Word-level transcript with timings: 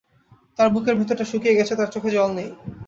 তার 0.57 0.67
বুকের 0.73 0.95
ভিতরটা 0.99 1.25
শুকিয়ে 1.25 1.57
গেছে, 1.57 1.73
তার 1.75 1.89
চোখে 1.93 2.09
জল 2.15 2.29
নেই। 2.37 2.49